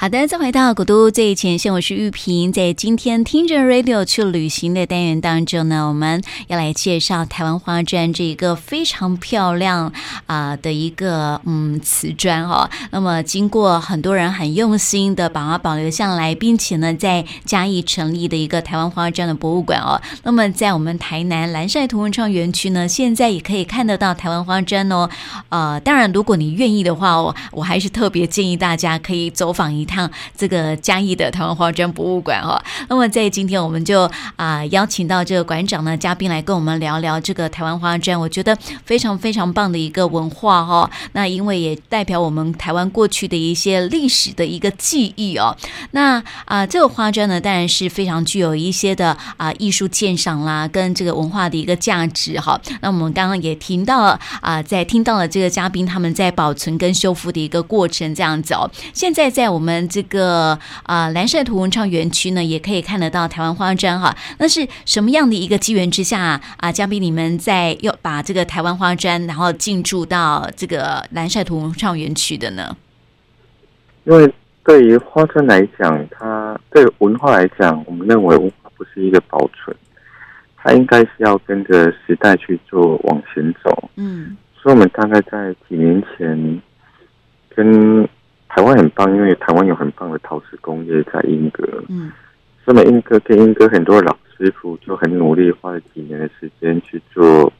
[0.00, 2.52] 好的，再回到古都最前线，我是玉萍。
[2.52, 9.92] 在今天听着 Radio 去旅行的单元当中呢，我们要来介绍台湾花砖这一个非常漂亮
[10.26, 12.70] 啊的一个嗯瓷砖哦。
[12.92, 20.00] 那么经过很多人很用心的把它保留下来，并且呢在嘉义成立的一个台湾花砖的博物馆哦。
[20.22, 25.10] 那么在我们台南蓝晒图文创园区呢，现在也可以看得到台湾花砖哦。
[25.48, 40.88] 呃，当然如果你愿意的话哦，我还是特别建议大家可以走访一趟这个嘉义的台湾花砖博物馆哈，那么在今天我们就啊、邀请到这个馆长呢嘉宾来跟我们聊聊这个台湾花砖，我觉得非常非常棒的一个文化哈。
[41.12, 45.56] 那因为也代表我们台湾过去的一些历史的一个记忆哦。
[45.92, 52.60] 那啊、这个花砖呢当然是非常具有一些的啊、艺术鉴赏啦，跟这个文化的一个价值哈。
[52.80, 58.70] 那我们刚刚也听到了啊、在听到了这个嘉宾他们在保存跟修复的一个过程这样子哦。
[58.94, 64.16] 现在在我们这个啊蓝晒图文创园区呢，也可以看得到台湾花砖哈。
[64.38, 66.72] 那是什么样的一个机缘之下啊？
[66.72, 72.74] 嘉宾你们在又把这个台湾花砖，然后进驻到这个蓝晒图文创园区的呢？
[74.04, 74.32] 因为
[74.64, 79.76] 对于花砖来讲，它对文化来讲，我们认为文化不是一个保存，
[80.56, 83.90] 它应该是要跟着时代去做往前走。
[83.96, 86.62] 嗯，所以我们大概在几年前
[87.54, 88.08] 跟。
[88.48, 91.62] 台湾很棒，因为台湾有很棒的陶瓷工业在莺歌。
[91.88, 92.10] 嗯，
[92.64, 97.52] 所以莺歌跟莺歌很多老师傅就很努力，花了几年的时间去做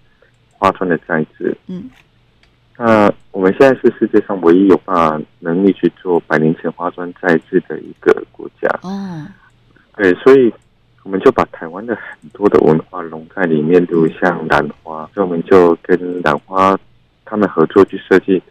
[0.51, 1.57] 花砖的材质。
[1.67, 1.91] 嗯，
[2.77, 8.69] 那我们现在是世界上唯一有办法能力去做百年前花砖材质的一个国家。
[8.83, 9.27] 哦，
[9.97, 10.53] 对，所以
[11.05, 16.79] 我们就把台湾的很多的文化融在里面，比如像兰花，所以我们就跟兰花
[17.25, 18.43] 他们合作去设计。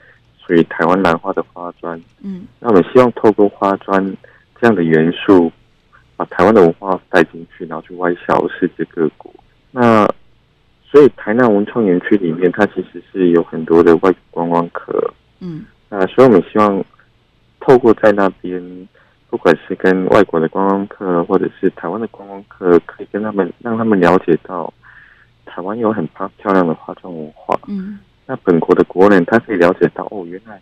[0.48, 4.02] 属于台湾兰花的花砖，嗯，那我们希望透过花砖
[4.62, 5.52] 这样的元素，
[6.16, 9.30] 把台湾的文化带进去，然后去外销世界各国。
[9.72, 10.08] 那
[10.90, 16.81] 所以台南文创园区里面，它其实是有很多的外国观光客，嗯，那所以我们希望
[17.59, 18.88] 透过在那边，
[19.29, 24.74] 不管是跟外国的观光客，或者是台湾的观光客，可以跟他们让他们了解到
[25.46, 28.00] 台湾有很漂漂亮的花砖文化，嗯。
[28.30, 30.60] 那本国的国人，他可以了解到哦，原来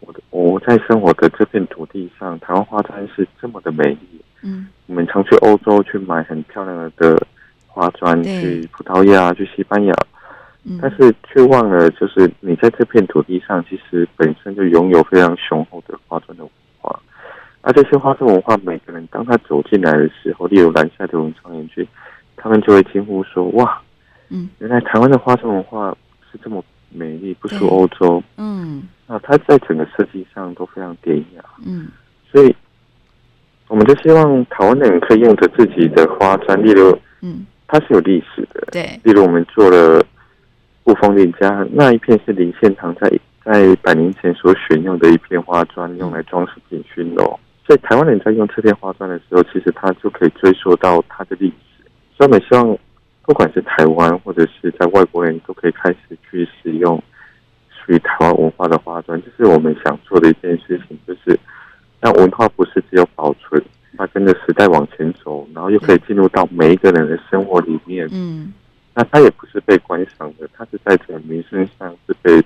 [0.00, 4.20] 我的我在生活的这片土地上，台湾花砖是这么的美丽。
[4.42, 7.20] 嗯，我们常去欧洲去买很漂亮的
[7.66, 9.94] 花砖，去葡萄牙、去西班牙，
[10.64, 17.00] 嗯，但是却忘了，就是你在这片土地上，其实本身就拥有非常雄厚的花砖的文化。
[17.62, 21.88] 而这些花砖文化，每个人当他走进来的时候，例如南下的文创园区，
[22.36, 23.80] 他们就会惊呼说：“哇，
[24.28, 25.96] 嗯，原来台湾的花砖文化
[26.30, 31.88] 是这么。”美丽不输欧洲，嗯，那它在整个设计上都非常典雅，嗯，
[32.32, 32.54] 所以
[33.68, 40.02] 我们就希望台湾人可以用着自己的花砖，例如，嗯，它是有历史的，对，例如我们做了
[40.84, 43.10] 雾峰林家那一片是林献堂在
[43.44, 51.84] 在百年前所选用的一片花砖，用来装饰警熏楼，所以台湾人在用这片花砖的时候，其实它就可以追溯到它的历史，
[52.16, 52.78] 所以我们希望。
[53.28, 56.96] 不管是台湾或者是在外国人都可以开始去使用
[57.68, 61.38] 属于台湾文化的花砖，这是我们想做的一件事情，就是
[62.00, 63.62] 让文化不是只有保存，
[63.98, 68.08] 它跟着时代往前走，然后又可以进入到每一个人的生活里面。
[68.10, 68.50] 嗯，
[68.94, 72.42] 那它也不是被观赏的，它是在整个民生上是被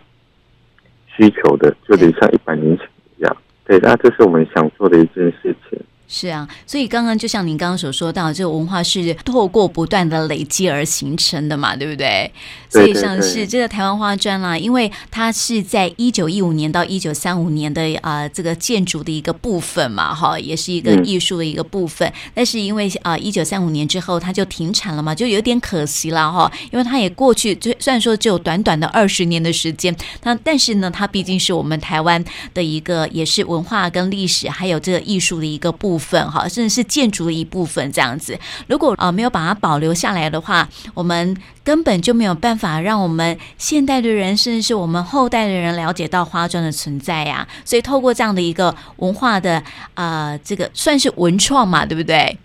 [1.06, 3.37] 需求的，就得像一百年前一样。
[3.64, 5.81] 对，那这是我们想做的一件事情。
[6.15, 12.31] 是啊，所以刚刚就像您刚刚所说到，这个文化是透过不断的累积而形成的嘛，对不对？
[12.69, 22.06] 所以像是这个台湾花砖啦，因为它是在一九一五年到一九三五年的啊、呃、这个建筑的一个部分嘛，哈，也是一个艺术的一个部分。
[22.06, 26.53] 嗯、但是因为啊一九三五年之后它就停产了嘛，就有点可惜了哈。
[26.71, 36.01] 因为它也过去，就虽然说只有短短的二十年的时间，它但是呢，它毕竟是我们台湾的一个也是文化跟历史还有这个艺术的一个部分。
[36.02, 38.38] 份哈，甚至是建筑的一部分这样子。
[38.66, 47.49] 如果啊、呃、没有把它保留下来的话，我们根本就没有办法让我们现代的人，甚至是我们后代的人了解到花砖的存在呀、啊。
[47.64, 49.62] 所以透过这样的一个文化的
[49.94, 52.37] 啊、呃，这个算是文创嘛，对不对？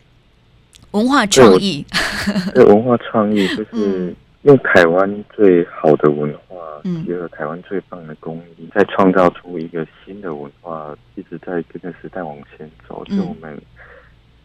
[0.91, 1.85] 文化创意，
[2.55, 4.15] 对，文化创意就是
[4.47, 6.55] 用台湾最好的文化。
[6.83, 13.59] 嗯，结合台湾最棒的工艺，再创造出一个新的文化，一直在跟着时代往前走，是我们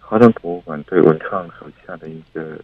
[0.01, 2.59] 华东博物馆对文创手下的一个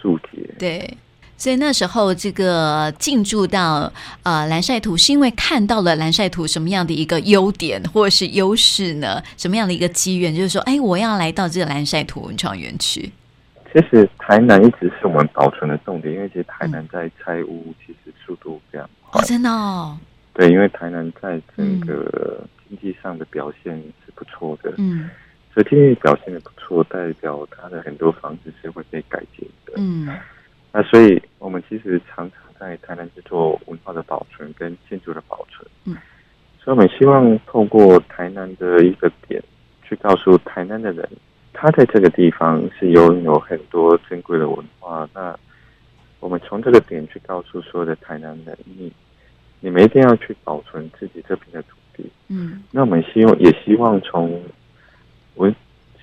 [0.00, 0.48] 注解。
[0.58, 0.96] 对。
[1.36, 3.90] 所以那时候这个进驻到
[4.24, 9.22] 呃蓝晒图，是因为看到了蓝晒图什么样的一个优点或者是优势呢？
[9.38, 10.36] 什么样的一个机缘？
[10.36, 13.10] 就是说，哎，我要来到这个蓝晒图文创园区。
[13.72, 19.20] 其实台南一直是我们保存的重点，因为其实台南在拆屋其实速度非常快。
[19.20, 19.96] 哦，真的哦。
[20.32, 25.10] 对，因为台南在整个经济上的表现是不错的，嗯，
[25.52, 30.08] 所以经济表现的不错，代表它的很多房子是会被改建的，嗯，
[30.72, 35.96] 那所以我们其实常常在台南去做文化的保存跟建筑的保存，嗯，
[36.58, 39.42] 所以我们希望透过台南的一个点，
[39.82, 41.08] 去告诉台南的人。
[41.52, 45.08] 他在这个地方是拥有很多珍贵的文化。
[45.12, 45.36] 那
[46.20, 48.92] 我们从这个点去告诉所有的台南人，你
[49.60, 52.10] 你们一定要去保存自己这片的土地。
[52.28, 52.62] 嗯。
[52.70, 54.42] 那我们希望也希望从
[55.34, 55.48] 我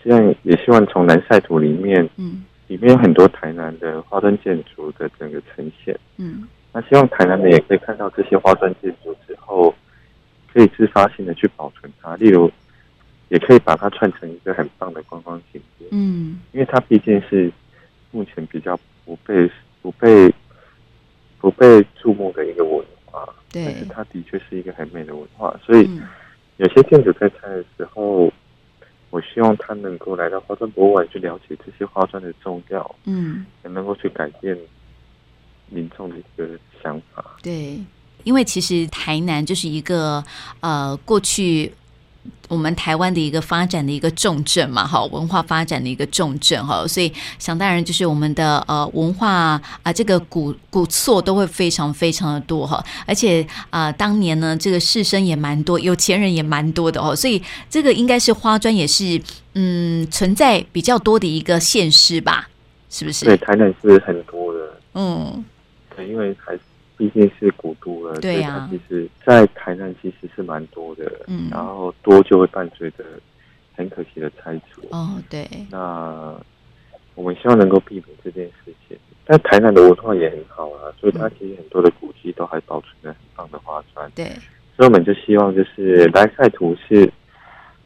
[0.04, 5.98] 希望也希望从南晒图里面，嗯，里面有很多台南的花砖建筑的整个呈现。
[6.18, 6.48] 嗯。
[6.74, 9.74] 那希望台南人也可以看到这些花砖建筑之后，
[10.54, 12.16] 可以自发性的去保存它。
[12.18, 12.52] 例如。
[13.30, 17.52] 也可以把它串成一个很棒的观光景点，嗯，因为它毕竟是
[18.12, 19.52] 目前比较不被
[19.82, 20.34] 不被
[21.38, 25.90] 不被注目的一个文化，对，但是它的确是一个很美的文化，所以
[26.56, 28.32] 有些店主在拆的时候，
[29.10, 34.58] 我希望他能够来到花砖博物馆去了解这些花砖的重要，嗯，也能够去改变
[35.70, 36.48] 民众的一个
[36.82, 37.78] 想法，对，
[38.24, 40.24] 因为其实台南就是一个
[40.62, 41.74] 呃过去。
[42.48, 59.22] 我们台湾的一个发展的一个重镇嘛，哈，文化发展的一个重镇，哈，所以想当然就是我们的呃文化啊，这个古古厝都会非常非常的多哈，而且啊、呃，当年呢，这个士绅也蛮多，有钱人也蛮多的哦，所以这个应该是花砖也是
[59.56, 62.48] 嗯存在比较多的一个县市吧，
[62.90, 63.26] 是不是？
[63.26, 64.60] 对，台南是很多的，
[64.94, 65.44] 嗯，
[65.96, 66.60] 对，因为还是。
[66.98, 73.06] 毕竟是古都了，对呀、其实，在台南其实是蛮多的，嗯，然后多就会伴随着
[73.76, 74.82] 很可惜的拆除。
[74.90, 75.48] 哦，对。
[75.70, 76.34] 那
[77.14, 78.98] 我们希望能够避免这件事情。
[79.24, 84.10] 但台南的文化也很好啊，所以它其实很多的古迹都还保存着很棒的花砖。
[84.16, 84.26] 对。
[84.76, 87.08] 所以我们就希望，就是来赛图是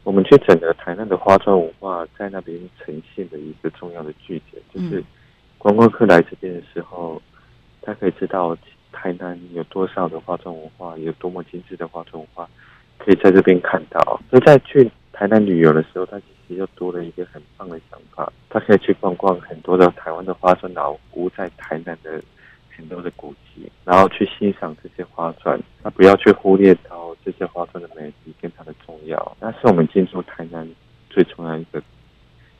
[0.04, 5.04] 我们去整个台南的花砖文化在那边呈现的一个重要的据点，就是
[5.58, 7.20] 观光客来这边的时候，
[7.82, 8.56] 他可以知道。
[9.02, 12.48] 台南有多少的花砖文化，有多么精致的花砖文化，
[12.98, 14.00] 可以在这边看到。
[14.30, 22.22] 所以在去台南旅游的时候，他其实又多了一个很棒的想法，他可以去逛逛很多的台湾的花砖老屋，在台南的
[22.76, 25.60] 很多的古迹，然后去欣赏这些花砖。
[25.82, 30.64] 他不要去忽略到这些花砖的美丽跟它的重要，那是我们进驻台南
[31.10, 31.82] 最重要一个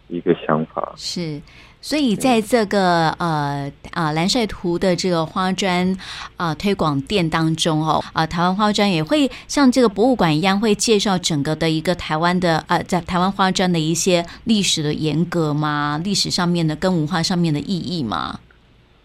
[0.09, 0.93] 一个想法。
[0.97, 1.41] 是。
[1.85, 5.93] 所以，在这个呃啊蓝晒图的这个花砖
[6.37, 16.01] 啊、呃、推广店当中哦啊、呃，台湾花砖也会像这个博物馆一样，会介绍整个的一个台湾的呃在台湾花砖的一些历史的严格吗？
[16.05, 18.39] 历史上面的跟文化上面的意义吗？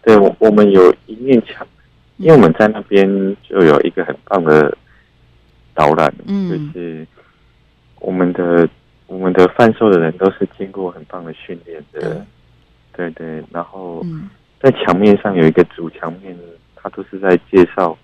[0.02, 1.66] 对，我我们有一面墙，
[2.18, 4.78] 因为我们在那边就有一个很棒的
[5.74, 7.04] 导览，嗯，就是
[7.98, 8.68] 我们的
[9.08, 12.14] 我们的贩售的人都是经过很棒的训练的。
[12.14, 12.26] 嗯
[12.98, 14.04] 对对，然后
[14.60, 16.36] 在墙面上有一个主墙面，
[16.74, 17.96] 它都是在介绍，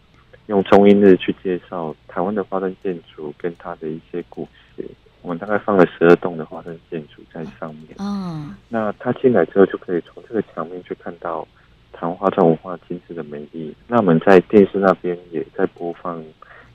[0.47, 4.47] 用中英日去介绍台湾的花砖建筑跟它的一些故
[4.77, 4.89] 事。
[5.23, 7.97] 我们大概放了十二栋的花砖建筑在上面。
[7.99, 11.45] 嗯，那他进来之后就可以从这个墙面去看到
[11.93, 13.75] 台湾花砖文化精致的美丽。
[13.89, 16.23] 那我们在电视那边也在播放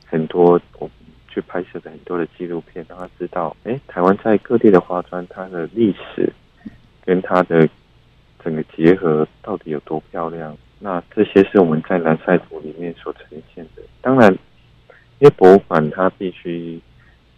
[0.06, 0.94] 很多我们
[1.30, 6.30] 去拍摄的很多的纪录片，让他知道，哎，台湾在各地的花砖它的历史
[7.06, 7.66] 跟它的。
[8.44, 10.56] 整个结合到底有多漂亮？
[10.80, 13.82] 那这些是我们在蓝晒图里面所呈现的。
[14.02, 14.32] 当然，
[15.20, 16.80] 因为博物馆它必须，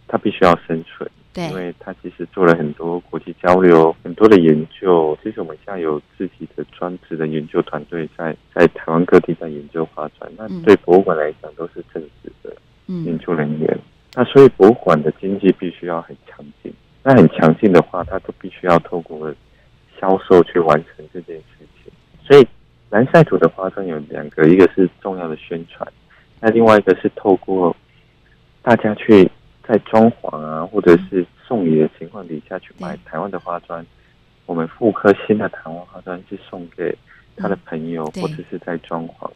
[0.08, 5.18] 它必须要生存，对，因为它其实做了很多国际交流，很多的研究。
[5.24, 10.32] 其实我们现在有自己的专职的研究团队在在台湾各地在研究花砖。
[10.38, 12.56] 那对博物馆来讲都是正式的
[13.06, 13.80] 研究人员。
[14.14, 16.72] 那所以博物馆的经济必须要很强劲。
[17.02, 19.34] 那很强劲的话，它都必须要透过。
[20.02, 21.94] 销售去完成这件事情，
[22.26, 22.48] 所以
[22.90, 25.88] 蓝晒图的花砖有两个，一个是重要的宣传，
[26.40, 27.76] 那另外一个是透过
[28.64, 29.30] 大家去
[29.68, 33.86] 在装潢啊，或者是送礼的情况底下去买台湾的花砖，
[34.48, 36.98] 我们复刻新的台湾花砖去送给
[37.38, 39.30] 他的朋友，或者是在装潢，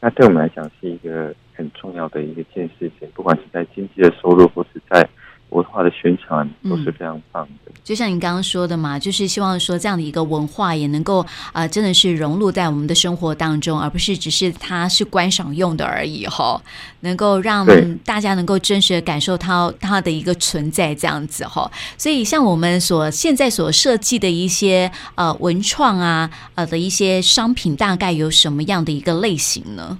[0.00, 5.06] 那对我们来讲是一个很重要的一个件事情，不管是在经济的收入，或是在
[5.50, 7.65] 文化的宣传都是非常棒的。
[7.86, 11.20] 就像你刚刚说的嘛，就是希望说这样的一个文化也能够
[11.52, 16.60] 啊、呃，真的是融入在我们的生活当中，而不是只是它是观赏用的而已哈。
[17.02, 17.64] 能够让
[18.04, 21.70] 大家能够真实的感受它它的一个存在这样子哈。
[21.96, 29.96] 所以像我们所现在所设计的一些呃文创啊呃的一些商品，大概有什么样的一个类型呢？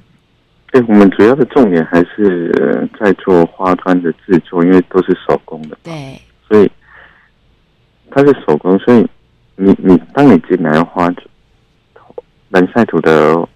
[0.72, 5.78] 对，我们主要的重点还是在做花砖的制作，因为都是手工的。
[5.84, 6.68] 对，所以。
[8.16, 9.06] 它是手工，所以
[9.56, 11.12] 你你当你进来花
[12.48, 13.46] 南晒图的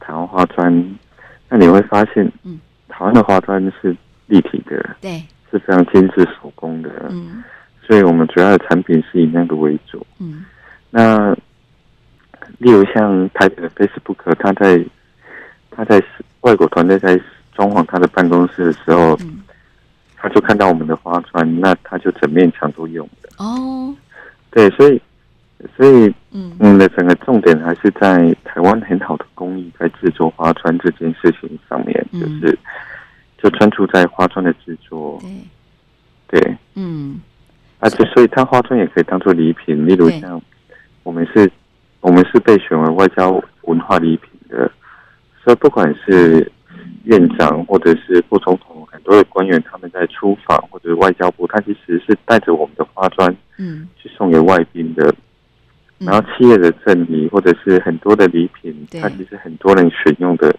[0.00, 0.96] 台湾花砖，
[1.50, 2.58] 那你会发现，嗯，
[2.88, 3.94] 台湾的花砖是
[4.24, 7.44] 立体的，对，是非常精致手工的，嗯，
[7.86, 10.46] 所以我们主要的产品是以那个为主，嗯，
[10.88, 11.34] 那
[12.56, 14.82] 例如像台北的 Facebook，他在
[15.70, 16.02] 他在
[16.40, 17.20] 外国团队在
[17.52, 19.42] 装潢他的办公室的时候，嗯，
[20.16, 23.28] 他就看到我们的花砖，那他就整面墙都用的。
[23.36, 23.94] 哦。
[24.56, 24.98] 对，所以，
[25.76, 32.58] 所以，嗯，我们的整个重点还是在台湾很好的工艺，在制作花砖这件事情上面，嗯、就是
[33.36, 35.20] 就专注在花砖的制作。
[36.28, 37.20] 对，对，嗯，
[37.80, 40.40] 而且所以它花砖也可以当做礼品，例如像
[41.02, 41.52] 我们是，
[42.00, 44.72] 我们是被选为外交文化礼品的，
[45.44, 46.50] 所以不管是
[47.04, 48.86] 院长或者是副总统。
[48.90, 55.14] 很多的官员他们在出访或者外交部，他其实是带着我们的花砖，嗯，去送给外宾的。
[55.98, 60.54] 然后企业的赠礼或者是很多的礼品，它其实很多人选用的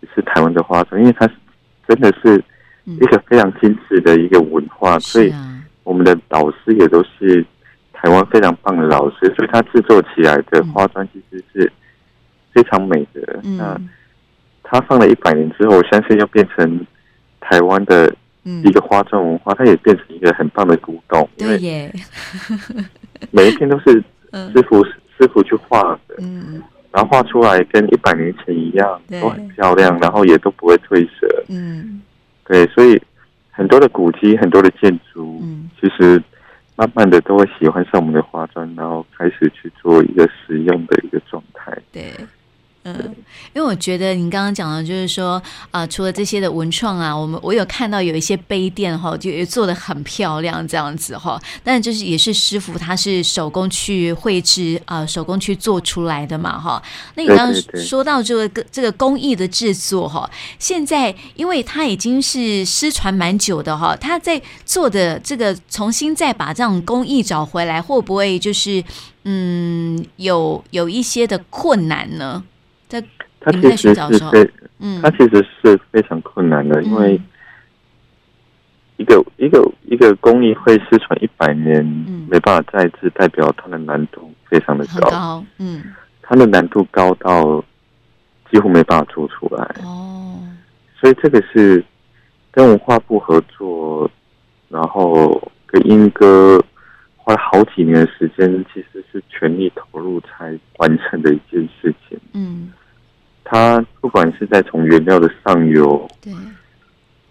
[0.00, 1.34] 也是台湾的花砖，因为它是
[1.88, 2.42] 真的是
[2.84, 5.32] 一个非常精致的一个文化，所以
[5.82, 7.44] 我们的老师也都是
[7.92, 11.72] 台湾非常棒的老师，所以他制作起来的花砖其实是
[12.52, 13.40] 非常美的。
[13.42, 13.80] 那
[14.68, 16.86] 他放了一百年之后，我相信要变成。
[17.48, 21.28] 台湾的一个花砖文化，它也变成一个很棒的古董。
[21.38, 21.94] 对耶，
[23.30, 24.02] 每一天都是
[24.52, 31.44] 师傅师傅去画的，嗯，然后画出来跟一百年前一样，都很漂亮，然后也都不会褪色。
[31.48, 32.02] 嗯，
[32.48, 33.00] 对，所以
[33.52, 36.20] 很多的古迹、很多的建筑，嗯，其实
[36.74, 41.72] 慢慢的都会喜欢上我们的花砖，然后开始去做一个实用的一个状态。
[41.92, 42.12] 对。
[42.86, 43.16] 嗯，
[43.52, 51.40] 因为我觉得您刚刚讲的，就是说啊、呃，除了这些的文创啊，我们我有看到有一些杯垫哈，就也做的很漂亮这样子哈。
[51.64, 56.80] 但就是也是师傅他是手工去绘制啊、呃，手工去做出来的嘛哈。
[57.16, 57.52] 那你刚刚
[57.82, 68.84] 说到这个这个工艺的制作哈，现在因为它已经是失传蛮久的哈，他在做的这个重新再把这种工艺找回来，会不会就是
[69.24, 72.44] 嗯有有一些的困难呢？
[73.46, 74.50] 在他其实是非，
[74.80, 77.20] 嗯，他其实是非常困难的，嗯、因为
[78.96, 87.64] 一个一个一个工艺会失传一百年，嗯，没办法再次，代表它的难度非常的高，高，嗯，它的难度高到
[88.50, 90.40] 几乎没办法做出来，哦，
[91.00, 91.84] 所以这个是
[92.50, 94.10] 跟文化部合作，
[94.68, 96.60] 然后跟英哥
[97.16, 102.72] 花了好几年的时间，其实是全力投入才完成的一件事情，嗯。
[103.48, 106.32] 它不管是在从原料的上游，对，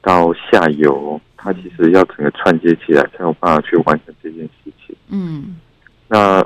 [0.02, 4.96] 到下游，它其实要整个串接起来，才有办法去完成这件事情。
[5.10, 5.58] 嗯，
[6.08, 6.40] 那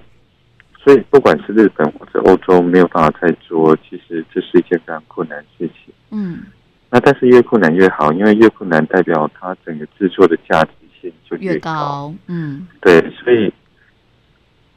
[0.83, 5.93] 所以不管是日本或者欧洲，没有办法再做，其实这是一件非常困难的事情。
[6.09, 6.45] 嗯，
[6.89, 12.11] 那但是越困难越好，因为越困难代表它整个制作的价值性就越高。
[12.25, 13.53] 嗯，对，所以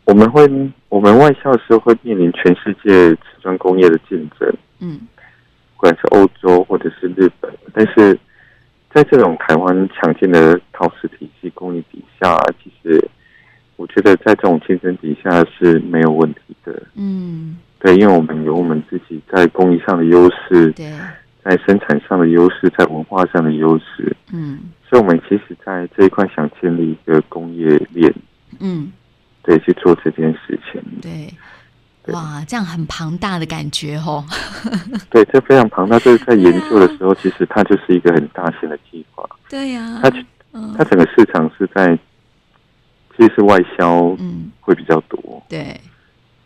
[0.04, 0.46] 我们会，
[0.90, 4.54] 我们外销的时候会面临全世界瓷砖工业的竞争。
[4.84, 4.98] 嗯，
[5.76, 8.18] 不管是欧洲或者是日本，但是
[8.92, 13.08] 在这种台湾强劲的陶瓷体系工艺底下，其实
[13.76, 16.82] 我觉得在这种竞争底下是没有问题的。
[16.96, 20.92] 嗯，对，因为我们有我们自己在工艺上的优势，对，
[21.44, 24.14] 在生产上的优势，在文化上的优势。
[24.32, 24.58] 嗯，
[24.90, 28.12] 所以我们其实在这一块想建立一个工业链。
[28.58, 28.92] 嗯，
[29.42, 30.82] 对，去做这件事情。
[31.00, 31.32] 对。
[32.08, 34.24] 哇，这样很庞大的感觉哦。
[35.08, 35.96] 对，这非常庞大。
[36.00, 39.24] 就是在研究的时候，啊、其实它就是一个很大型的计划。
[39.48, 40.10] 对呀、啊，它
[40.76, 41.96] 它整个市场是在，
[43.16, 45.18] 其实是外销，嗯，会比较多。
[45.22, 45.80] 嗯、对，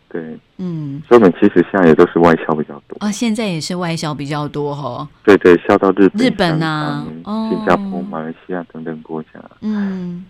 [0.09, 2.95] 对，嗯，所以我们其实现在也都是外销比较多。
[2.99, 5.07] 啊、哦，现在也是外销比较多哈。
[5.23, 7.03] 对对，销到日本、日本啊，
[7.49, 9.29] 新加坡、马来西亚等等国家。
[9.61, 10.23] 嗯。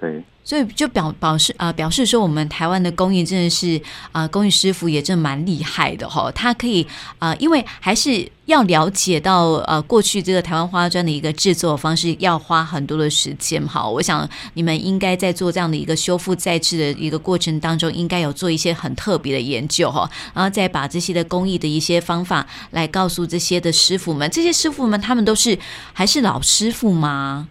[0.00, 0.22] 对。
[0.42, 3.80] 所以就表表示啊、呃，表示说我们台湾的工艺真的是
[4.10, 6.32] 啊、呃，工艺师傅也真的蛮厉害的哈。
[6.32, 6.82] 他可以
[7.18, 13.86] 啊、呃，因为还是要了解到呃，过去这个台湾花砖的一个制作方式，要花很多的时间哈。
[13.86, 24.28] 我想你们应该在做这样的一个修复再制的一个过程当中，应该有做一些很特别的研究哈，然后再把这些的工艺的一些方法来告诉这些的师傅们。
[24.30, 25.56] 这些师傅们他们都是
[25.92, 27.46] 还是老师傅吗？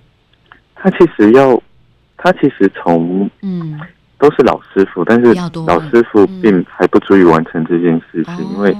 [0.75, 1.61] 他其实要。
[2.19, 3.79] 他其实从嗯。
[4.21, 5.33] 都是老师傅，嗯、但是
[5.65, 8.77] 老师傅并还不足以完成这件事情，嗯、因为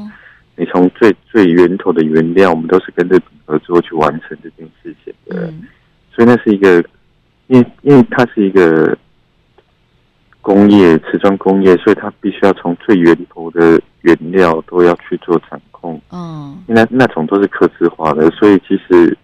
[0.57, 5.65] 你从最最源头的原料，我们都是跟日本合作去完成这件事情的，嗯、
[6.13, 6.83] 所以那是一个，
[7.47, 8.97] 因为因为它是一个
[10.41, 19.17] 工业瓷砖工业，所以它必须要从最源头的原料都要去做掌控，嗯，那那种都是刻字化的，所以其实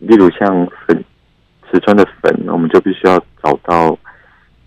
[0.00, 1.04] 例如像粉。
[1.70, 3.98] 瓷砖的粉，我们就必须要找到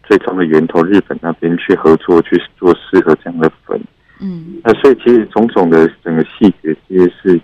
[0.03, 3.79] 最终的源头，日本那边去合作去做适合这样的粉。
[4.19, 7.39] 嗯，那所以其实种种的整个细节其实是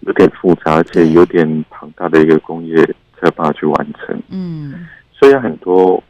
[0.00, 4.20] 有点复杂，而且有点庞大的一个工业才有办法去完成。
[4.28, 6.02] 嗯，所以有很多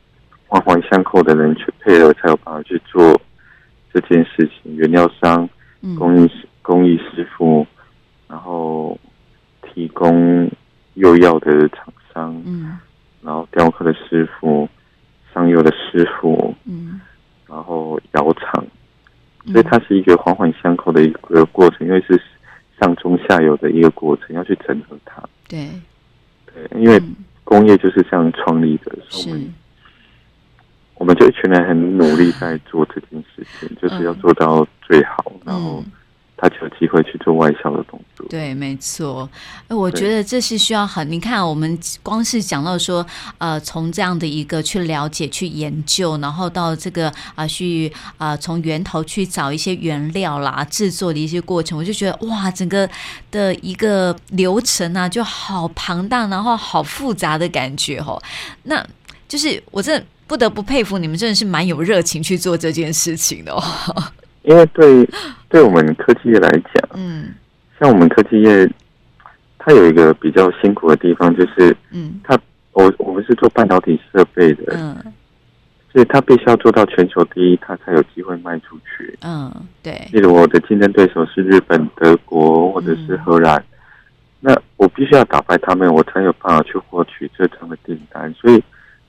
[0.46, 3.20] 环环相扣的人去配合，才有办法去做
[3.92, 4.74] 这件事情。
[4.76, 5.46] 原料商、
[5.98, 7.66] 工艺师、工艺师傅，
[8.28, 8.98] 然后
[9.62, 10.50] 提供
[10.94, 11.92] 又要的厂。
[12.44, 12.78] 嗯，
[13.22, 14.68] 然后雕刻的师傅，
[15.32, 17.00] 上釉的师傅，嗯，
[17.46, 18.64] 然后窑厂，
[19.52, 22.20] 所以它是一个环环相扣的一个过程，因为是
[22.80, 25.22] 上中下游的一个过程，要去整合它。
[25.48, 25.68] 对，
[26.46, 27.02] 对，因为
[27.44, 29.54] 工业就是这样创立的，所以我们
[30.94, 35.84] 我们就一群人很努力在做这件事情，就是要做到最好，然后。
[36.36, 38.26] 他就有机会去做外销的动作。
[38.28, 39.28] 对，没错。
[39.68, 43.04] 我觉得这是需要很，你看，我们光是讲到说，
[43.38, 52.88] 呃，从这样的一个去了解、去研究，然后到这个啊、呃，去啊、呃，从源头去找一些原料啦，制作的一些过程，我就觉得哇，整个
[53.30, 58.20] 的一个流程啊，就好庞大，然后好复杂的感觉哦。
[58.64, 58.84] 那
[59.26, 63.62] 就是我真的不得不佩服你们，真的是蛮有热情去做这件事情的哦。
[64.46, 65.08] 因为对
[65.48, 67.34] 对我们科技业来讲，嗯，
[67.80, 68.68] 像我们科技业，
[69.58, 72.38] 它有一个比较辛苦的地方，就是，嗯，它
[72.72, 75.12] 我我们是做半导体设备的，嗯，
[75.92, 80.08] 所以它必须要做到全球第一，它才有机会卖出去，嗯，对。
[80.12, 83.62] 例如我的竞争对手是日本、德国或者是荷兰，
[84.38, 88.32] 那我必须要打败他们，我才有办法去获取这张的订单。
[88.34, 88.62] 所以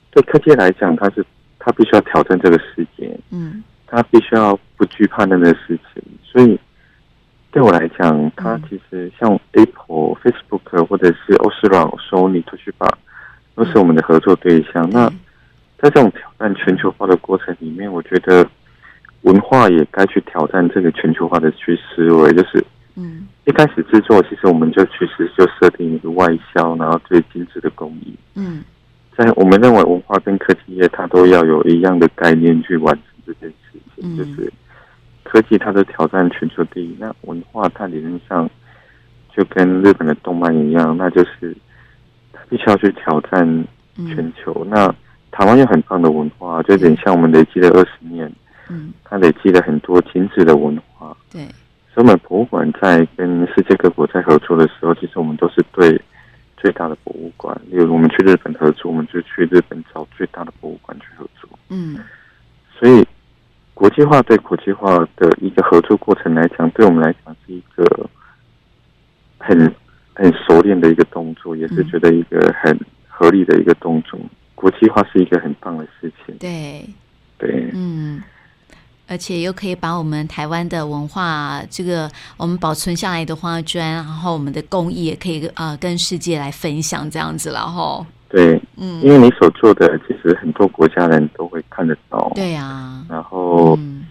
[0.10, 1.24] 对科技来讲，它是
[1.60, 3.64] 它必须要挑战这个世界，嗯。
[3.90, 6.58] 它必须要不惧怕那个事情，所以
[7.52, 12.88] 对我来讲，它其实像 Apple、Facebook 或者是 Osram、Sony、Toshiba
[13.56, 14.88] 都是我们的合作对象。
[14.92, 15.10] 那
[15.80, 18.48] 在这种挑战全球化的过程里面，我觉得
[19.22, 22.64] 文化也该去挑战这个全球化的去思维，就是
[22.96, 28.16] 嗯，一开始制作，其实我们就其实就设定一个外销，然后最精致的工艺。
[28.36, 28.64] 嗯，
[29.18, 33.56] 在我们认为文化跟科技业，它都要有一样的概念去完成这件事
[33.96, 34.16] 情。
[34.16, 34.54] 就是
[35.30, 36.96] 科技，它的挑战全球第一。
[36.98, 38.50] 那文化，它理论上
[39.36, 41.54] 就跟日本的动漫一样，那就是
[42.32, 43.46] 它必须要去挑战
[43.96, 44.54] 全球。
[44.66, 44.96] 嗯、那
[45.32, 48.32] 台湾有很棒的文化，就有点像我们累积了二十年，
[48.70, 51.16] 嗯，它累积了很多精致的文化。
[51.30, 51.42] 对，
[51.94, 56.02] 所以我们博物馆在跟世界各国在合作的时候，其实我们都是对
[56.56, 57.54] 最大的博物馆。
[57.70, 61.50] 例如，我们去日本合作，我们就去日本找最大的博物馆去合作。
[61.70, 62.00] 嗯，
[62.80, 63.06] 所以。
[63.78, 68.10] 国际化对国际化的一个合作过程来讲，对我们来讲是一个
[69.38, 69.72] 很
[70.16, 72.76] 很熟练的一个动作，也是觉得一个很
[73.08, 74.20] 合理的一个动作。
[74.56, 76.36] 国际化是一个很棒的事情。
[76.40, 76.90] 对
[77.38, 78.20] 对，嗯，
[79.08, 88.04] 而且又可以把我们台湾的文化，这个我们保存下来的花砖，然后我们的工艺也可以呃跟世界来分享这样子，然后。
[88.28, 92.32] 对，嗯，因为你所做的，其实很多国家人都会看得到。
[92.36, 94.06] 对啊，然后，嗯，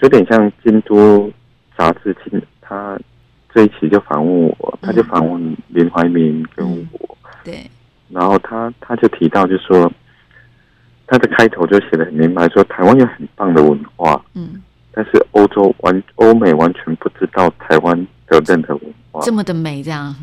[0.00, 1.26] 有点像《京都》
[1.76, 2.96] 杂志，今他
[3.52, 7.18] 这一期就访问我，他就访问林怀民跟我。
[7.42, 7.68] 对，
[8.10, 9.90] 然后他他就提到，就说
[11.08, 20.14] 他的开头就写的很明白，说台湾有很棒的文化，嗯，但是欧洲完欧美完全不知道台湾的任何文化，这么的美，这样。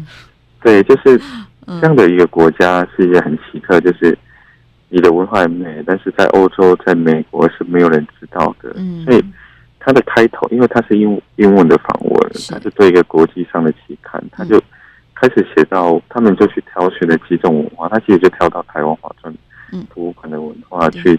[0.61, 1.21] 对，就是。
[1.79, 4.17] 这样的一个国家是一个很奇特，就是
[4.89, 8.73] 你的文化很美，但是在欧洲、在美国是没有人知道的。
[8.75, 9.23] 嗯，所以
[9.79, 14.59] 它的开头，因为它是英英文的访问，它是对一个国际上的期刊，他就
[15.13, 19.33] 开始写到，他们就去挑选了几种文化，他其实就挑到台湾花砖
[19.93, 21.15] 博物馆的文化去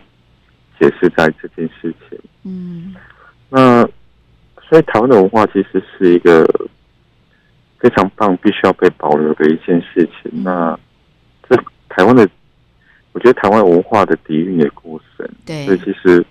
[0.79, 2.19] 解释在这件事情。
[2.45, 2.95] 嗯，
[3.49, 3.83] 那
[4.69, 6.45] 所以台湾的文化其实是一个
[7.81, 10.31] 非常棒，必须要被保留的一件事情。
[10.33, 10.79] 嗯、那
[11.49, 11.57] 这
[11.89, 12.29] 台湾的，
[13.13, 16.25] 我觉得台湾文化的底蕴也够深，对，所以其实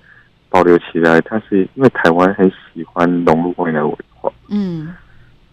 [0.49, 4.95] 保留起来，它是因为台湾很喜欢融入外来文化，嗯，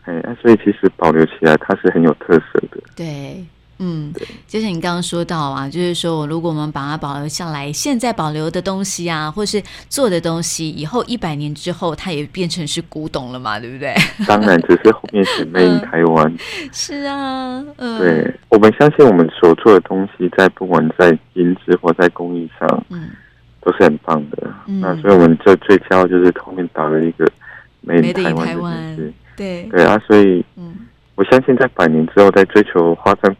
[0.05, 3.45] 哎，所以其实保留起来，它是很有特色的，对。
[3.79, 4.13] 嗯，
[4.47, 13.95] 就是你刚刚说到啊，就是说，如果我们把它保留下来，现在保留的东西啊，或是做的东西，以后一百年之后，它也变成是古董了嘛，对不对？
[14.27, 16.35] 当然，只是后面是 Made in 台湾。
[16.73, 23.11] 是啊，嗯，对，我们相信我们所做的东西，在不管在音质或在工艺上，嗯，
[23.61, 24.51] 都是很棒的。
[24.67, 27.27] 嗯，那所以我们这最骄傲就是后面打了一个
[27.87, 28.97] Made in 台湾，
[29.37, 30.75] 对对啊，所以，嗯，
[31.15, 33.37] 我相信在百年之后，在追求花砖。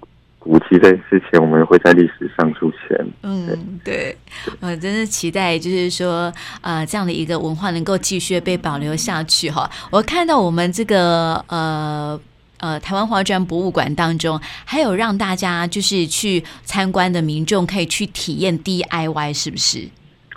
[0.47, 3.07] 古迹在之前，我们会在历史上出现。
[3.23, 4.17] 嗯，对，
[4.61, 9.69] 我真是期待，就是说，呃，这样的一个文化能够继续被保留下去哈。
[9.91, 12.19] 我看到我们这个呃
[12.61, 19.89] 呃台湾花砖博物馆当中，还有让大家就是去参观的民众可以去体验 DIY，是不是？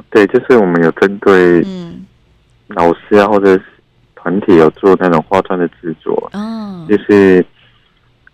[0.09, 2.05] 对，就是我们有针对嗯
[2.69, 3.61] 老师啊或者
[4.15, 7.45] 团体有做那种花砖的制作，嗯，就是。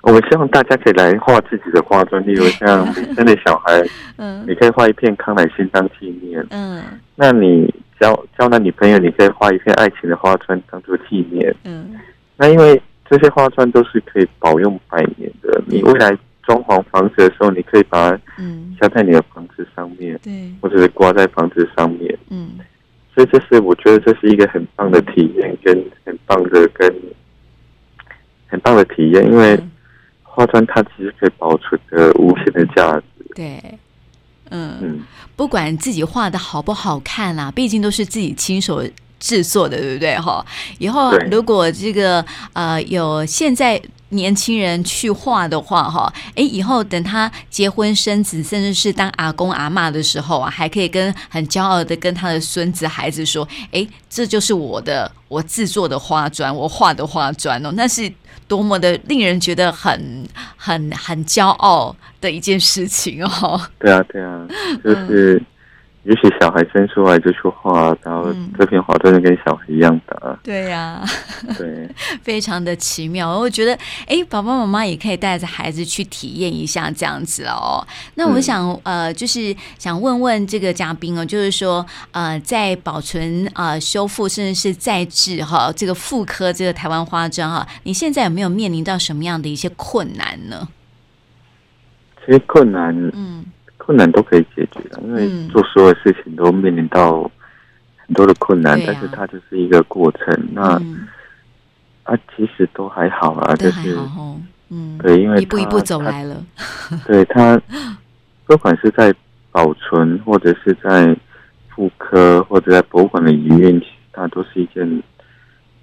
[0.06, 3.84] 我们希望大家可以来画自己的花砖，例如像你生的小孩，
[4.18, 6.84] 嗯，你可以画一片康乃馨当纪念，嗯，
[7.16, 11.96] 那你交交男女朋友，你可以画一片爱情的花砖当做纪念，嗯，
[12.38, 18.62] 那因为这些花砖都是可以保用百年的，你未来装潢房子的时候，你可以把它嗯。
[18.80, 22.60] 镶在你的房子上面，对，或者是挂在房子上面，嗯，
[23.16, 25.74] 所以这是我觉得这是一个很棒的体验，跟
[26.06, 26.94] 很棒的跟
[28.48, 29.58] 很棒的体验，因为。
[30.36, 33.04] 花砖它其实可以保存着无限的价值。
[33.34, 33.80] 对，
[34.50, 35.00] 嗯嗯，
[35.36, 38.84] 不管自己画的好不好看啦，毕竟都是自己亲手
[39.20, 40.16] 制作的，对不对？
[40.20, 40.46] 哈，
[40.78, 43.82] 以后如果这个呃有现在
[44.16, 58.12] 年轻人去画的话，哈，哎，以后等他结婚生子，甚至是当阿公阿妈的时候啊，还可以跟很骄傲的跟他的孙子孩子说：“哎，这就是我的我制作的花砖，我画的花砖哦。”那是。
[58.48, 60.24] 多么的令人觉得很
[60.56, 63.60] 很很骄傲的一件事情哦！
[63.80, 64.48] 对啊，对啊，
[64.84, 65.38] 就是。
[65.38, 65.46] 嗯
[66.06, 70.40] 也许小孩生出来就去画，然后这片画真的跟小孩一样大。
[70.44, 71.04] 对呀，
[71.58, 71.90] 对，
[72.22, 73.40] 非常的奇妙。
[73.40, 73.74] 我觉得，
[74.06, 77.84] 哎，爸爸妈妈也可以带着孩子去体验一下这样子哦。
[78.14, 90.68] 那我想，呃，就是想问问这个嘉宾哦，就是说，呃，在保存、呃修复，甚至是再制哈，这个复刻这个台湾花砖哈，你现在有没有面临到什么样的一些困难呢？
[92.24, 93.44] 其实困难，嗯。
[93.86, 97.22] 困难都可以解决的，因为做所有事情都面临到
[97.98, 100.34] 很多的困难，嗯、但是它就是一个过程。
[100.34, 101.08] 啊那、嗯、
[102.02, 103.96] 啊，其实都还好啊，就是
[104.72, 106.44] 嗯，对，因为一步一步走来了。
[107.06, 107.62] 对他，
[108.48, 109.14] 不管是在
[109.52, 111.16] 保存，或者是在
[111.70, 113.80] 复刻，或者在博物馆的营运，
[114.12, 115.04] 它都是一件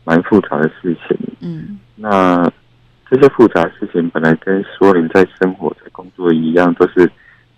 [0.03, 1.17] 蛮复杂的事情。
[1.38, 2.51] 嗯，那
[3.09, 7.09] 这些复杂的事情本来跟所有人在生活、在工作一样，都是。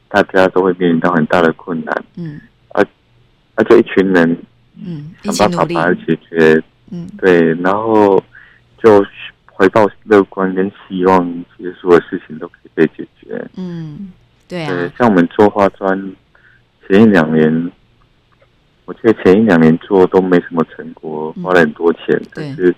[0.08, 2.86] 大家都会面临到很大的困难，嗯，而
[3.56, 4.36] 而且一群人，
[4.76, 6.62] 嗯，想办法把它解决，
[6.92, 8.22] 嗯，对，然后
[8.80, 9.04] 就
[9.52, 14.12] 怀抱乐观跟希望，其实所有事情都可以被解决，嗯，
[14.46, 16.12] 对啊，对，像我们做化妆，
[16.86, 17.72] 前一两年，
[18.84, 22.72] 我记得前一两年做都没什么成果，花了很多钱，嗯、但是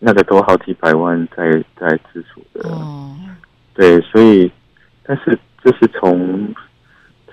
[0.00, 3.14] 那个都好几百万在在支出的，哦，
[3.72, 4.50] 对，所以，
[5.04, 5.38] 但是。
[5.62, 6.54] 就是从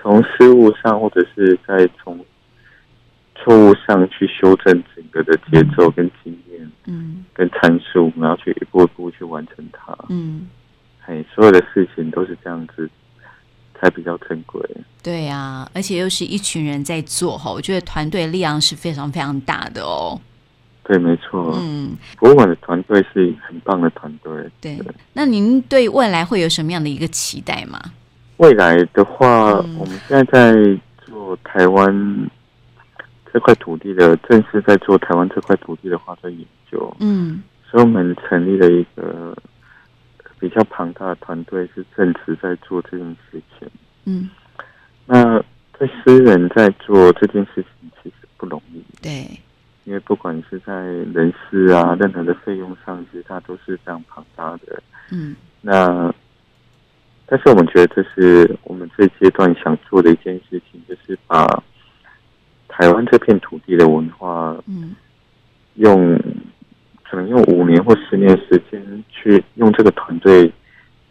[0.01, 2.19] 从失误上，或者是在从
[3.35, 10.49] 错误上去修正整个的节奏跟经验，嗯，跟参数，然后去一步一步去完成它，嗯，
[10.99, 12.89] 嘿，所有的事情都是这样子，
[13.79, 14.59] 才比较珍贵。
[15.03, 20.19] 对呀、啊，而且又是一群人在做哈，我觉得团队力量是非常非常大的哦。
[20.83, 21.53] 对，没错。
[21.61, 24.33] 嗯，博物馆的团队是很棒的团队。
[24.59, 27.79] 对，对，那您对未来会有什么样的一个期待吗？
[28.37, 30.79] 未来的话，嗯、我们现在在
[31.27, 32.29] 做台湾
[33.33, 36.95] 这块土地的，正式在做台湾这块土地的花砖研究。
[37.01, 39.35] 嗯，所以我们成立了一个
[40.39, 43.67] 比较庞大的团队，是正式在做这件事情。
[44.05, 44.29] 嗯，
[45.05, 45.37] 那
[45.77, 48.81] 在私人在做这件事情其实不容易。
[49.01, 49.27] 对，
[49.83, 50.73] 因为不管是在
[51.13, 54.81] 人事啊，任何的费用上，其实它都是非常庞大的。
[55.11, 56.09] 嗯，那。
[57.29, 61.45] 但是我们觉得这是我们这阶段想做的一件事情，就是把
[62.69, 64.95] 台湾这片土地的文化，嗯，
[65.75, 66.17] 用
[67.03, 70.49] 可能用五年或十年时间去用这个团队，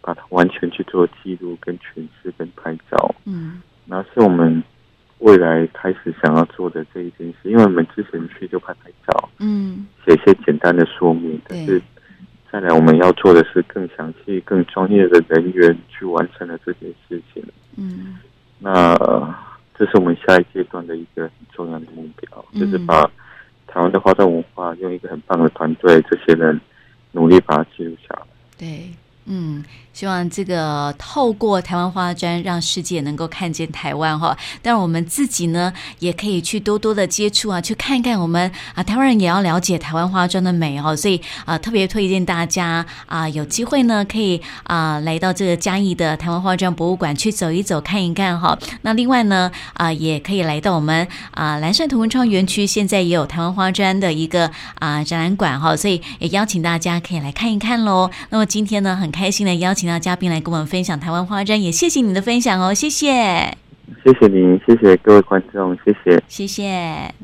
[0.01, 4.65] 把它完全去做记录、跟诠释、跟拍照，嗯，那是我们
[5.19, 7.51] 未来开始想要做的这一件事。
[7.51, 11.83] 因为我们之前去就拍拍照，嗯，写一些简单的说明，但是。
[12.51, 17.45] 再来，我们要做的是更详细、更专业的人员去完成了这件事情。
[17.77, 18.19] 嗯，
[18.59, 18.97] 那
[19.77, 23.03] 这是我们下一阶段的一个很重要的目标，嗯、就是把
[23.67, 26.59] 台湾的花灯文化用一个很棒的团队，这些人
[27.13, 28.27] 努力把它记录下来。
[28.57, 28.91] 对。
[29.29, 34.37] 嗯，希望这个透过台湾花砖，让世界能够看见台湾哈。
[34.63, 40.95] 但，我们自己呢，也可以去多多的接触啊，去看一看我们啊，台湾人也要了解台湾花砖的美哦。
[40.95, 48.57] 所以啊，特别推荐大家啊，有机会呢，可以啊，来到这个嘉义的台湾花砖博物馆去走一走，看一看哈。
[48.83, 55.75] 那另外呢，啊，也可以来到我们啊蓝山图文创园区，现在也有台湾花砖的一个啊展览馆哈。
[55.77, 58.09] 所以也邀请大家可以来看一看喽。
[58.31, 63.51] 那么今天呢，很开心的邀请到嘉宾来跟我们分享台湾花砖，也谢谢你的分享哦，谢谢，
[64.05, 67.15] 谢谢您，谢谢各位观众，谢谢，谢谢。